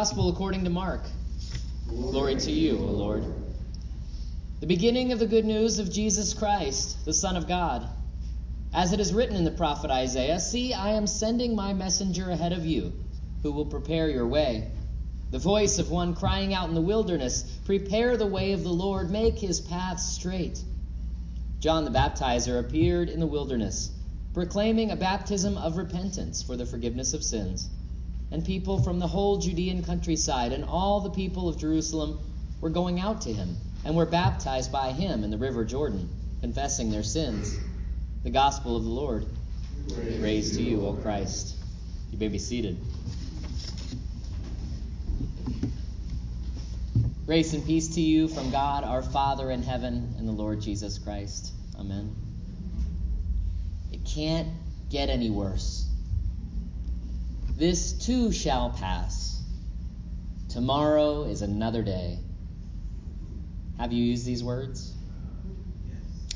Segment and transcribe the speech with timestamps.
[0.00, 1.02] Gospel according to Mark.
[1.86, 3.22] Glory to you, O Lord.
[4.60, 7.86] The beginning of the good news of Jesus Christ, the Son of God.
[8.72, 12.52] As it is written in the prophet Isaiah See, I am sending my messenger ahead
[12.52, 12.94] of you,
[13.42, 14.70] who will prepare your way.
[15.30, 19.10] The voice of one crying out in the wilderness Prepare the way of the Lord,
[19.10, 20.62] make his path straight.
[21.60, 23.90] John the Baptizer appeared in the wilderness,
[24.34, 27.68] proclaiming a baptism of repentance for the forgiveness of sins.
[28.32, 32.18] And people from the whole Judean countryside and all the people of Jerusalem
[32.60, 36.08] were going out to him and were baptized by him in the river Jordan,
[36.40, 37.58] confessing their sins.
[38.22, 39.26] The gospel of the Lord.
[39.94, 41.56] Praise, Praise to you, O Christ.
[42.10, 42.78] You may be seated.
[47.30, 50.98] Grace and peace to you from God our Father in heaven and the Lord Jesus
[50.98, 51.52] Christ.
[51.78, 52.12] Amen.
[53.92, 54.48] It can't
[54.90, 55.88] get any worse.
[57.56, 59.44] This too shall pass.
[60.48, 62.18] Tomorrow is another day.
[63.78, 64.92] Have you used these words?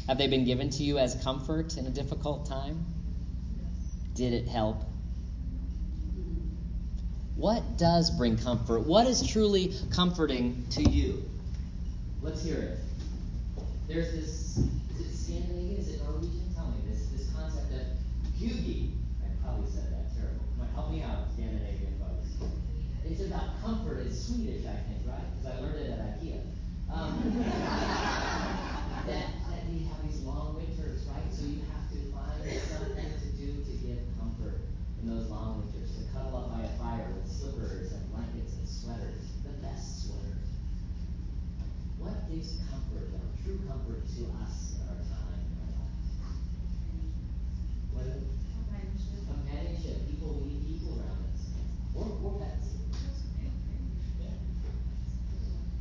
[0.07, 2.87] Have they been given to you as comfort in a difficult time?
[4.15, 4.85] Did it help?
[7.37, 8.81] What does bring comfort?
[8.81, 11.23] What is truly comforting to you?
[12.23, 12.79] Let's hear it.
[13.89, 15.77] There's this, is it Scandinavian?
[15.77, 16.49] Is it Norwegian?
[16.55, 17.85] Tell me, this, this concept of
[18.41, 18.91] hygge.
[19.21, 20.41] I probably said that terrible.
[20.57, 22.33] Come on, help me out, Scandinavian folks.
[23.05, 24.07] It's about comfort.
[24.07, 25.21] It's Swedish, I think, right?
[25.37, 26.41] Because I learned it at IKEA.
[26.89, 27.21] Um,
[29.05, 31.29] that, that we have these long winters, right?
[31.29, 32.41] So you have to find
[32.73, 34.65] something to do to give comfort
[35.03, 35.93] in those long winters.
[35.99, 40.49] To cuddle up by a fire with slippers and blankets and sweaters, the best sweaters.
[42.25, 46.09] What gives comfort, though, true comfort to us in our time in our lives?
[47.93, 48.33] What is it?
[48.49, 49.29] Companionship.
[49.29, 50.09] Companionship.
[50.09, 51.53] People, we need people around us.
[51.93, 52.81] Or, or pets.
[54.17, 54.41] Yeah.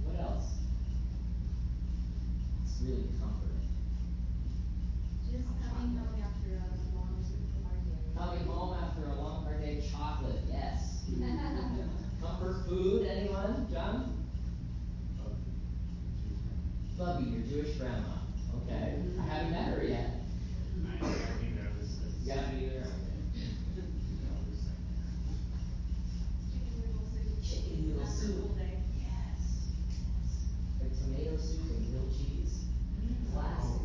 [0.04, 0.68] What else?
[2.68, 3.72] It's really comforting.
[5.32, 7.24] Just coming home after a long,
[7.64, 8.04] hard day.
[8.20, 11.08] Coming home after a long hard day, chocolate, yes.
[12.20, 13.66] Comfort food, anyone?
[13.72, 14.24] John?
[17.22, 18.18] Your Jewish grandma.
[18.64, 18.96] Okay.
[19.20, 20.10] I haven't met her yet.
[20.90, 22.88] I haven't either.
[27.44, 28.58] Chicken noodle soup.
[28.98, 29.68] Yes.
[31.04, 32.66] Tomato soup and cheese.
[33.32, 33.82] Classic.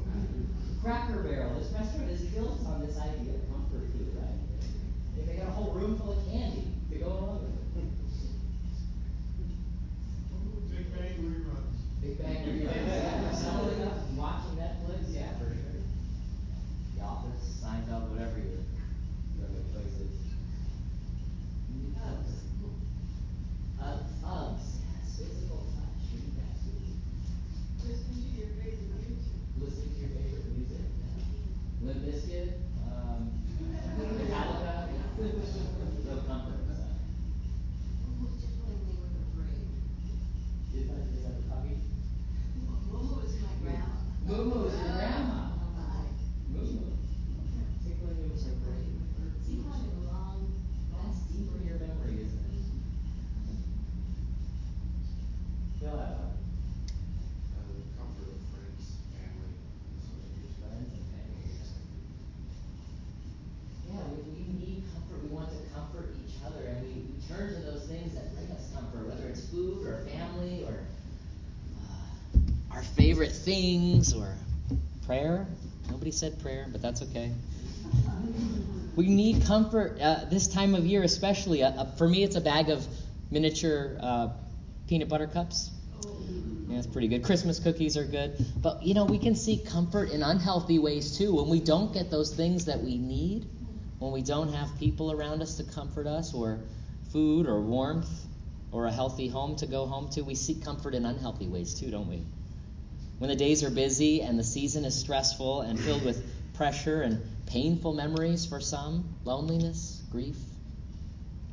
[0.82, 1.60] Cracker Barrel.
[1.60, 5.26] This restaurant is built on this idea comfort food, right?
[5.26, 7.90] They- got a whole room full of candy to go along with it.
[10.70, 11.67] Big Bang reruns.
[12.00, 13.32] Big Bang reruns, yeah.
[13.32, 15.82] Snugling up and watching Netflix, yeah, for sure.
[16.96, 18.62] The Office, Seinfeld, whatever your,
[19.36, 20.14] whatever your choice is.
[22.00, 22.42] Hugs.
[23.78, 26.78] Hugs, hugs, yes, physical touch, read that too.
[27.86, 29.38] Listening to your favorite music.
[29.58, 31.86] Listening to your favorite music, yeah.
[31.86, 32.48] Limp Bizkit,
[32.86, 33.30] um,
[33.98, 34.88] Metallica,
[36.04, 36.84] real comfort, so.
[38.02, 39.66] Momo's tickling me with a braid.
[40.74, 41.76] Is that, is that the puppy?
[42.90, 43.94] Momo is my grandma.
[44.26, 45.40] Moo is your grandma.
[45.76, 46.04] Hi.
[46.52, 46.64] Moo
[47.84, 48.92] Tickling you with her braid.
[49.48, 50.52] You have a long,
[50.92, 52.62] That's deep in your memory, isn't it?
[55.80, 56.32] Fill that one.
[57.54, 59.52] Uh, the comfort of friends, family,
[59.96, 60.54] associates.
[60.58, 61.46] Friends and family.
[63.88, 65.22] Yeah, we, we need comfort.
[65.22, 68.50] We want to comfort each other, and we, we turn to those things that bring
[68.50, 70.84] us comfort, whether it's food or family or
[71.78, 74.36] uh, our favorite things or
[75.06, 75.46] prayer.
[75.88, 77.32] Nobody said prayer, but that's okay.
[78.94, 81.62] We need comfort uh, this time of year, especially.
[81.62, 82.86] Uh, uh, for me, it's a bag of
[83.30, 84.28] miniature uh,
[84.86, 85.70] peanut butter cups.
[86.68, 87.24] Yeah, it's pretty good.
[87.24, 88.36] Christmas cookies are good.
[88.60, 91.34] But, you know, we can seek comfort in unhealthy ways too.
[91.34, 93.46] When we don't get those things that we need,
[93.98, 96.60] when we don't have people around us to comfort us, or
[97.12, 98.26] food, or warmth,
[98.72, 101.90] or a healthy home to go home to, we seek comfort in unhealthy ways too,
[101.90, 102.26] don't we?
[103.18, 106.24] When the days are busy and the season is stressful and filled with
[106.54, 110.38] pressure and painful memories for some, loneliness, grief,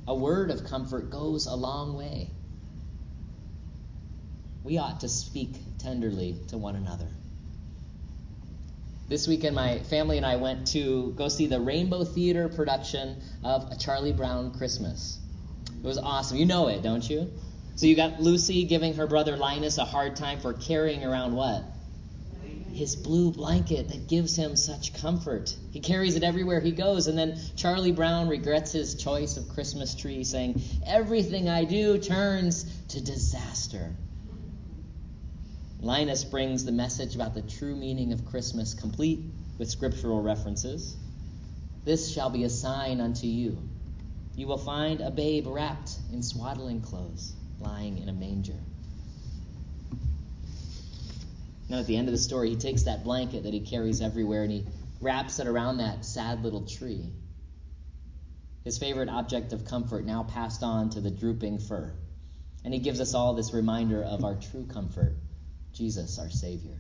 [0.07, 2.29] a word of comfort goes a long way.
[4.63, 7.07] We ought to speak tenderly to one another.
[9.07, 13.71] This weekend, my family and I went to go see the Rainbow Theater production of
[13.71, 15.19] A Charlie Brown Christmas.
[15.67, 16.37] It was awesome.
[16.37, 17.31] You know it, don't you?
[17.75, 21.63] So you got Lucy giving her brother Linus a hard time for carrying around what?
[22.73, 25.55] His blue blanket that gives him such comfort.
[25.71, 27.07] He carries it everywhere he goes.
[27.07, 32.63] And then Charlie Brown regrets his choice of Christmas tree, saying, Everything I do turns
[32.89, 33.93] to disaster.
[35.81, 39.19] Linus brings the message about the true meaning of Christmas, complete
[39.57, 40.95] with scriptural references.
[41.83, 43.57] This shall be a sign unto you.
[44.35, 48.59] You will find a babe wrapped in swaddling clothes, lying in a manger.
[51.69, 54.43] Now, at the end of the story, he takes that blanket that he carries everywhere
[54.43, 54.65] and he
[55.01, 57.11] wraps it around that sad little tree.
[58.63, 61.93] His favorite object of comfort now passed on to the drooping fir.
[62.63, 65.15] And he gives us all this reminder of our true comfort
[65.73, 66.79] Jesus, our Savior.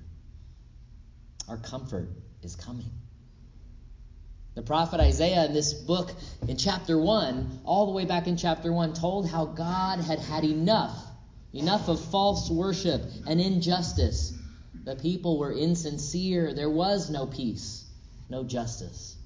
[1.47, 2.09] Our comfort
[2.41, 2.89] is coming.
[4.55, 6.13] The prophet Isaiah in this book,
[6.47, 10.45] in chapter 1, all the way back in chapter 1, told how God had had
[10.45, 10.97] enough,
[11.53, 14.33] enough of false worship and injustice.
[14.85, 16.53] The people were insincere.
[16.53, 17.83] There was no peace,
[18.29, 19.17] no justice.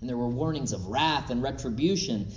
[0.00, 2.28] And there were warnings of wrath and retribution.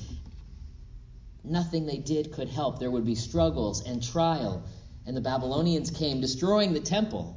[1.43, 2.79] Nothing they did could help.
[2.79, 4.63] There would be struggles and trial.
[5.05, 7.35] And the Babylonians came, destroying the temple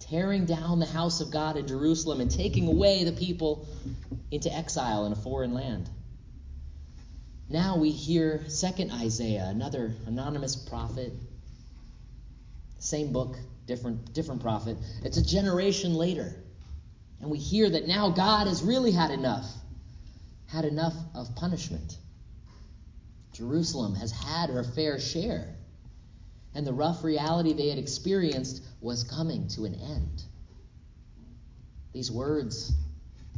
[0.00, 3.66] tearing down the house of God in Jerusalem and taking away the people
[4.30, 5.88] into exile in a foreign land.
[7.48, 11.12] Now we hear second Isaiah, another anonymous prophet.
[12.78, 13.36] Same book,
[13.66, 14.76] different different prophet.
[15.02, 16.34] It's a generation later.
[17.20, 19.46] And we hear that now God has really had enough.
[20.46, 21.96] Had enough of punishment.
[23.32, 25.54] Jerusalem has had her fair share
[26.54, 30.22] and the rough reality they had experienced was coming to an end.
[31.92, 32.72] These words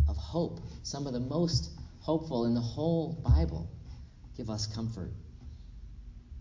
[0.09, 1.71] of hope, some of the most
[2.01, 3.71] hopeful in the whole Bible,
[4.37, 5.13] give us comfort.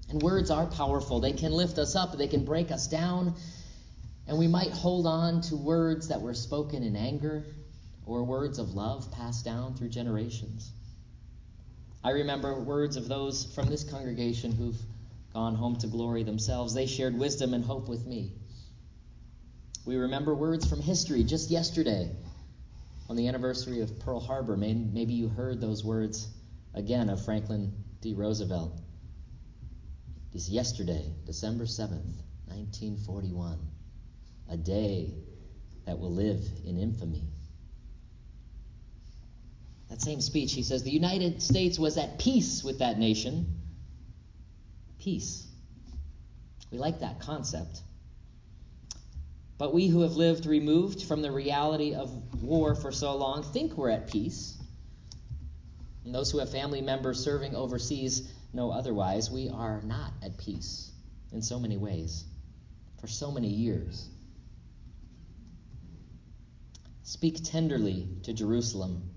[0.09, 1.19] And words are powerful.
[1.19, 3.35] They can lift us up, they can break us down,
[4.27, 7.45] and we might hold on to words that were spoken in anger
[8.05, 10.71] or words of love passed down through generations.
[12.03, 14.79] I remember words of those from this congregation who've
[15.33, 16.73] gone home to glory themselves.
[16.73, 18.33] They shared wisdom and hope with me.
[19.85, 22.11] We remember words from history just yesterday
[23.09, 24.57] on the anniversary of Pearl Harbor.
[24.57, 26.27] Maybe you heard those words
[26.73, 28.13] again of Franklin D.
[28.13, 28.79] Roosevelt.
[30.31, 33.57] This yesterday, December 7th, 1941,
[34.49, 35.13] a day
[35.85, 37.23] that will live in infamy.
[39.89, 43.58] That same speech, he says, the United States was at peace with that nation
[44.99, 45.47] peace.
[46.71, 47.81] We like that concept.
[49.57, 53.77] But we who have lived removed from the reality of war for so long think
[53.77, 54.57] we're at peace.
[56.05, 59.29] And those who have family members serving overseas know otherwise.
[59.29, 60.91] We are not at peace
[61.31, 62.23] in so many ways
[63.01, 64.07] for so many years.
[67.03, 69.09] Speak tenderly to Jerusalem.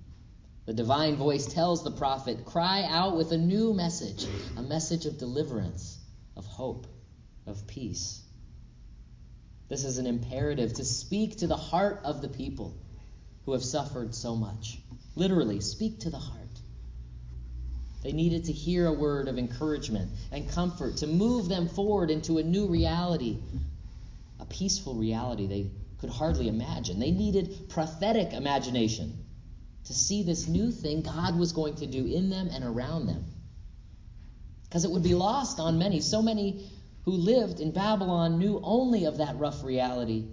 [0.64, 4.26] The divine voice tells the prophet, Cry out with a new message,
[4.56, 5.98] a message of deliverance,
[6.36, 6.86] of hope,
[7.46, 8.22] of peace.
[9.68, 12.76] This is an imperative to speak to the heart of the people
[13.44, 14.78] who have suffered so much.
[15.16, 16.38] Literally, speak to the heart.
[18.02, 22.38] They needed to hear a word of encouragement and comfort to move them forward into
[22.38, 23.38] a new reality,
[24.38, 27.00] a peaceful reality they could hardly imagine.
[27.00, 29.24] They needed prophetic imagination
[29.86, 33.24] to see this new thing God was going to do in them and around them.
[34.64, 36.00] Because it would be lost on many.
[36.00, 36.64] So many
[37.04, 40.24] who lived in Babylon knew only of that rough reality.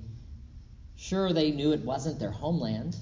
[0.95, 2.95] Sure, they knew it wasn't their homeland,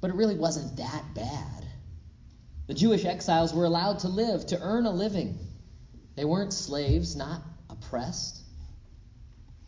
[0.00, 1.66] but it really wasn't that bad.
[2.68, 5.38] The Jewish exiles were allowed to live, to earn a living.
[6.14, 8.40] They weren't slaves, not oppressed.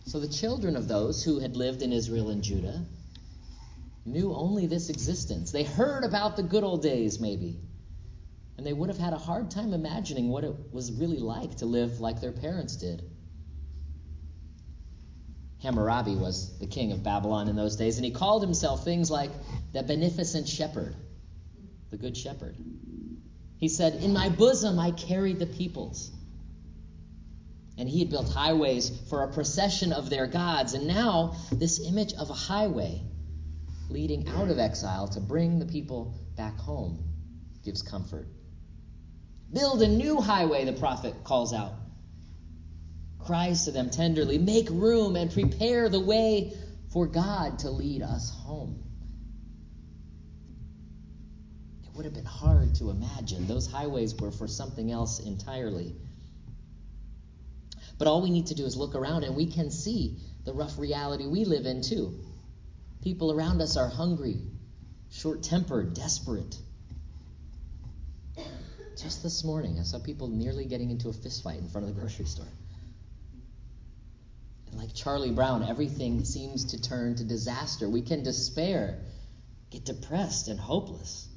[0.07, 2.85] So the children of those who had lived in Israel and Judah
[4.05, 5.51] knew only this existence.
[5.51, 7.59] They heard about the good old days, maybe.
[8.57, 11.67] And they would have had a hard time imagining what it was really like to
[11.67, 13.03] live like their parents did.
[15.63, 19.31] Hammurabi was the king of Babylon in those days, and he called himself things like
[19.73, 20.95] the beneficent shepherd,
[21.91, 22.55] the good shepherd.
[23.57, 26.11] He said, In my bosom I carried the peoples.
[27.79, 30.75] And he had built highways for a procession of their gods.
[30.75, 33.03] And now, this image of a highway
[33.89, 37.03] leading out of exile to bring the people back home
[37.65, 38.27] gives comfort.
[39.53, 41.73] Build a new highway, the prophet calls out.
[43.21, 46.53] Cries to them tenderly, Make room and prepare the way
[46.93, 48.83] for God to lead us home.
[51.85, 53.47] It would have been hard to imagine.
[53.47, 55.95] Those highways were for something else entirely.
[57.97, 60.79] But all we need to do is look around and we can see the rough
[60.79, 62.24] reality we live in too.
[63.05, 64.39] People around us are hungry,
[65.11, 66.57] short tempered, desperate.
[68.97, 72.01] Just this morning, I saw people nearly getting into a fistfight in front of the
[72.01, 72.47] grocery store.
[74.71, 77.91] And like Charlie Brown, everything seems to turn to disaster.
[77.91, 78.99] We can despair,
[79.71, 81.29] get depressed, and hopeless.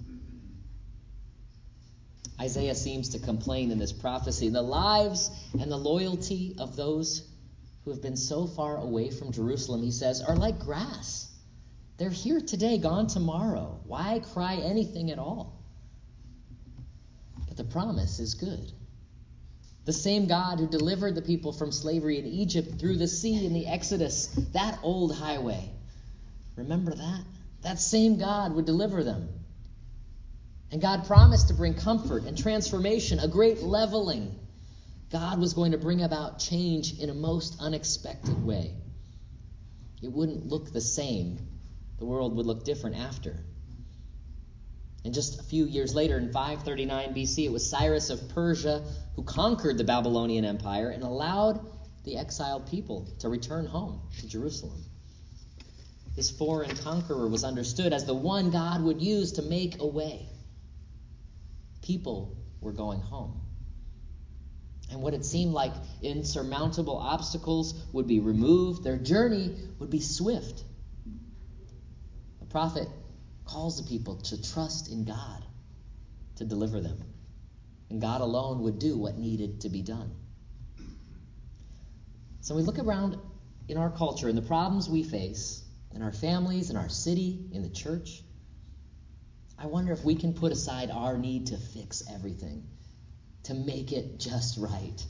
[2.39, 7.27] Isaiah seems to complain in this prophecy the lives and the loyalty of those
[7.83, 11.26] who have been so far away from Jerusalem, he says, are like grass.
[11.97, 13.79] They're here today, gone tomorrow.
[13.85, 15.59] Why cry anything at all?
[17.47, 18.71] But the promise is good.
[19.85, 23.53] The same God who delivered the people from slavery in Egypt through the sea in
[23.53, 25.71] the Exodus, that old highway.
[26.55, 27.23] Remember that?
[27.61, 29.29] That same God would deliver them.
[30.71, 34.37] And God promised to bring comfort and transformation, a great leveling.
[35.09, 38.73] God was going to bring about change in a most unexpected way.
[40.03, 41.39] It wouldn't look the same.
[41.99, 43.43] The world would look different after.
[45.03, 48.83] And just a few years later, in 539 BC, it was Cyrus of Persia
[49.15, 51.65] who conquered the Babylonian Empire and allowed
[52.03, 54.83] the exiled people to return home to Jerusalem.
[56.15, 60.27] This foreign conqueror was understood as the one God would use to make a way
[61.81, 63.39] people were going home.
[64.91, 70.63] And what it seemed like insurmountable obstacles would be removed, their journey would be swift.
[72.47, 72.87] The prophet
[73.43, 75.43] calls the people to trust in God
[76.37, 76.97] to deliver them.
[77.89, 80.15] And God alone would do what needed to be done.
[82.39, 83.17] So we look around
[83.67, 85.61] in our culture and the problems we face
[85.93, 88.21] in our families, in our city, in the church.
[89.59, 92.63] I wonder if we can put aside our need to fix everything,
[93.43, 95.05] to make it just right.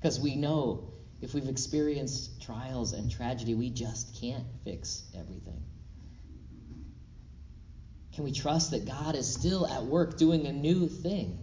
[0.00, 5.62] Because we know if we've experienced trials and tragedy, we just can't fix everything.
[8.14, 11.38] Can we trust that God is still at work doing a new thing,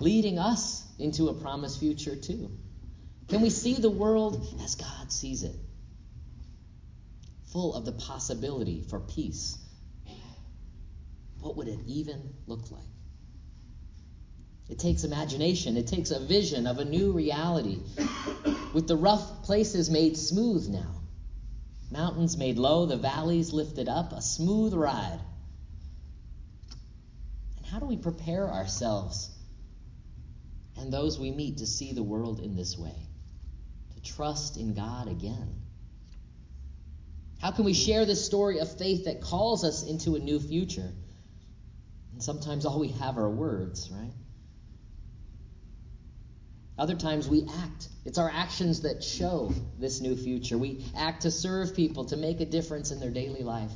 [0.00, 2.50] leading us into a promised future too?
[3.28, 5.54] Can we see the world as God sees it,
[7.52, 9.56] full of the possibility for peace?
[11.38, 12.82] What would it even look like?
[14.68, 17.78] It takes imagination, it takes a vision of a new reality,
[18.72, 21.03] with the rough places made smooth now
[21.90, 25.20] Mountains made low, the valleys lifted up, a smooth ride.
[27.56, 29.30] And how do we prepare ourselves
[30.76, 33.08] and those we meet to see the world in this way?
[33.94, 35.62] To trust in God again?
[37.40, 40.90] How can we share this story of faith that calls us into a new future?
[42.12, 44.12] And sometimes all we have are words, right?
[46.76, 47.88] Other times we act.
[48.04, 50.58] It's our actions that show this new future.
[50.58, 53.70] We act to serve people, to make a difference in their daily life,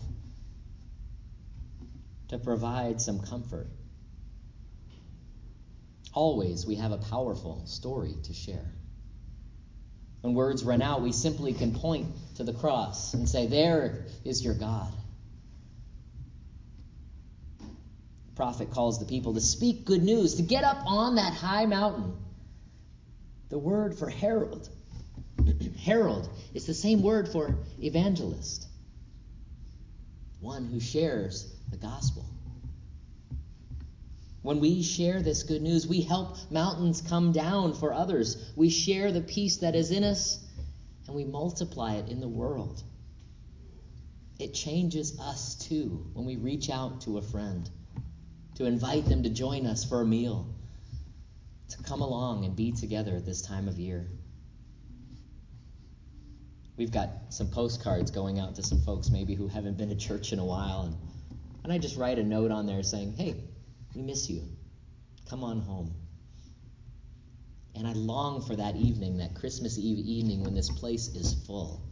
[2.28, 3.68] to provide some comfort.
[6.12, 8.72] Always we have a powerful story to share.
[10.22, 14.44] When words run out, we simply can point to the cross and say, There is
[14.44, 14.92] your God.
[17.60, 21.66] The prophet calls the people to speak good news, to get up on that high
[21.66, 22.16] mountain
[23.48, 24.68] the word for herald.
[25.84, 28.66] herald is the same word for evangelist,
[30.40, 32.24] one who shares the gospel.
[34.42, 38.52] When we share this good news, we help mountains come down for others.
[38.56, 40.44] We share the peace that is in us
[41.06, 42.82] and we multiply it in the world.
[44.38, 47.68] It changes us too when we reach out to a friend,
[48.54, 50.46] to invite them to join us for a meal
[51.68, 54.06] to come along and be together at this time of year.
[56.76, 60.32] We've got some postcards going out to some folks maybe who haven't been to church
[60.32, 60.96] in a while, and,
[61.64, 63.34] and I just write a note on there saying, hey,
[63.94, 64.42] we miss you.
[65.28, 65.92] Come on home.
[67.74, 71.82] And I long for that evening, that Christmas Eve evening when this place is full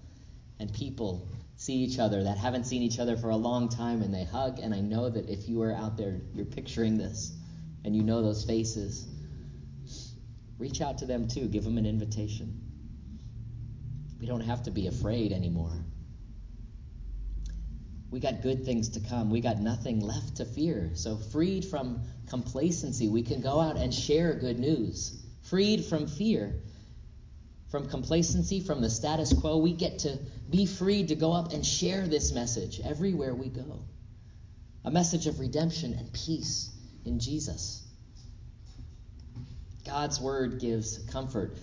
[0.59, 4.12] and people see each other that haven't seen each other for a long time and
[4.12, 4.59] they hug.
[4.59, 7.33] And I know that if you are out there, you're picturing this
[7.85, 9.06] and you know those faces
[10.59, 11.49] Reach out to them too.
[11.49, 12.61] Give them an invitation.
[14.19, 15.85] We don't have to be afraid anymore.
[18.11, 19.31] We got good things to come.
[19.31, 20.93] We got nothing left to fear.
[20.95, 25.23] So, freed from complacency, we can go out and share good news.
[25.43, 26.55] Freed from fear,
[27.69, 30.19] from complacency, from the status quo, we get to
[30.51, 33.85] be free to go up and share this message everywhere we go.
[34.85, 36.71] a message of redemption and peace
[37.05, 37.86] in Jesus.
[39.87, 41.57] God's word gives comfort.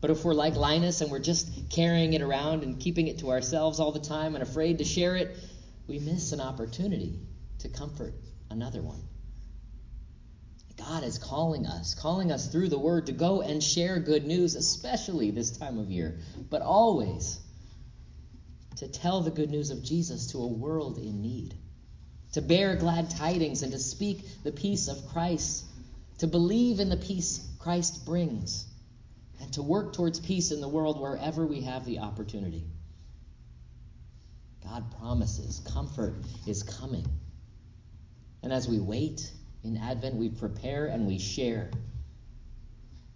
[0.00, 3.30] But if we're like Linus and we're just carrying it around and keeping it to
[3.30, 5.36] ourselves all the time and afraid to share it,
[5.86, 7.18] we miss an opportunity
[7.60, 8.14] to comfort
[8.50, 9.00] another one.
[10.76, 14.54] God is calling us, calling us through the word to go and share good news,
[14.56, 16.18] especially this time of year,
[16.50, 17.40] but always
[18.76, 21.54] to tell the good news of Jesus to a world in need,
[22.32, 25.64] to bear glad tidings and to speak the peace of Christ,
[26.18, 28.66] to believe in the peace Christ brings,
[29.40, 32.66] and to work towards peace in the world wherever we have the opportunity.
[34.62, 36.16] God promises comfort
[36.46, 37.06] is coming.
[38.42, 41.70] And as we wait in Advent, we prepare and we share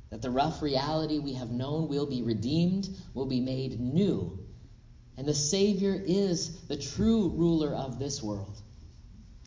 [0.08, 4.38] that the rough reality we have known will be redeemed, will be made new.
[5.18, 8.62] And the Savior is the true ruler of this world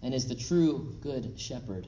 [0.03, 1.87] and is the true good shepherd.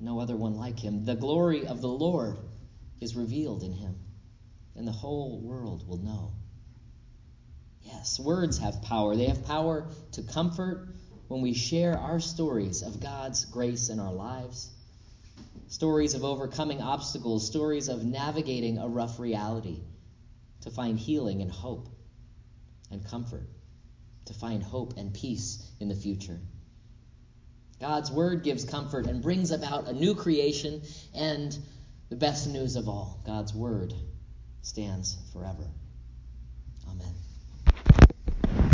[0.00, 1.04] No other one like him.
[1.04, 2.38] The glory of the Lord
[3.00, 3.96] is revealed in him,
[4.74, 6.32] and the whole world will know.
[7.82, 9.14] Yes, words have power.
[9.14, 10.88] They have power to comfort
[11.28, 14.70] when we share our stories of God's grace in our lives,
[15.68, 19.80] stories of overcoming obstacles, stories of navigating a rough reality
[20.62, 21.88] to find healing and hope
[22.90, 23.48] and comfort,
[24.26, 26.40] to find hope and peace in the future.
[27.80, 30.82] God's word gives comfort and brings about a new creation,
[31.14, 31.56] and
[32.08, 33.94] the best news of all God's word
[34.62, 35.68] stands forever.